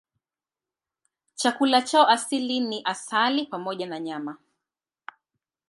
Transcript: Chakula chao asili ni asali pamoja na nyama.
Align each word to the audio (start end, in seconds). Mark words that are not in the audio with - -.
Chakula 1.35 1.81
chao 1.81 2.07
asili 2.07 2.59
ni 2.59 2.81
asali 2.85 3.45
pamoja 3.45 3.85
na 3.87 3.99
nyama. 3.99 4.37